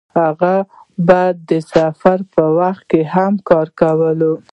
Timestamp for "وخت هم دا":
2.59-3.43